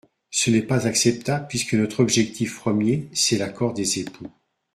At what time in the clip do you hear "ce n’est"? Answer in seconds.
0.31-0.63